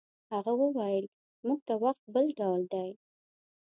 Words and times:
هغه 0.33 0.51
وویل 0.61 1.05
موږ 1.45 1.59
ته 1.67 1.73
وخت 1.83 2.03
بل 2.13 2.25
ډول 2.39 2.61
دی. 2.73 2.89